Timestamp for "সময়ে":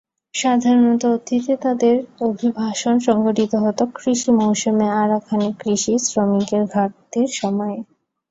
7.33-7.77